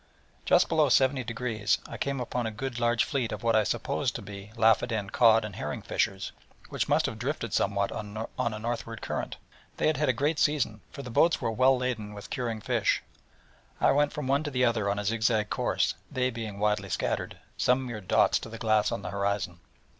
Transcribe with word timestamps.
Just 0.45 0.67
below 0.67 0.85
latitude 0.85 1.27
70° 1.35 1.77
I 1.87 1.95
came 1.95 2.19
upon 2.19 2.47
a 2.47 2.49
good 2.51 2.79
large 2.79 3.03
fleet 3.03 3.31
of 3.31 3.43
what 3.43 3.55
I 3.55 3.63
supposed 3.63 4.15
to 4.15 4.23
be 4.23 4.51
Lafoden 4.55 5.11
cod 5.11 5.45
and 5.45 5.55
herring 5.57 5.83
fishers, 5.83 6.31
which 6.69 6.89
must 6.89 7.05
have 7.05 7.19
drifted 7.19 7.53
somewhat 7.53 7.91
on 7.91 8.25
a 8.35 8.57
northward 8.57 9.03
current. 9.03 9.37
They 9.77 9.85
had 9.85 9.97
had 9.97 10.09
a 10.09 10.13
great 10.13 10.39
season, 10.39 10.81
for 10.91 11.03
the 11.03 11.11
boats 11.11 11.39
were 11.39 11.51
well 11.51 11.77
laden 11.77 12.15
with 12.15 12.31
curing 12.31 12.61
fish. 12.61 13.03
I 13.79 13.91
went 13.91 14.11
from 14.11 14.25
one 14.25 14.41
to 14.41 14.49
the 14.49 14.65
other 14.65 14.89
on 14.89 14.97
a 14.97 15.05
zig 15.05 15.21
zag 15.21 15.51
course, 15.51 15.93
they 16.09 16.31
being 16.31 16.57
widely 16.57 16.89
scattered, 16.89 17.37
some 17.55 17.85
mere 17.85 18.01
dots 18.01 18.39
to 18.39 18.49
the 18.49 18.57
glass 18.57 18.91
on 18.91 19.03
the 19.03 19.11
horizon. 19.11 19.59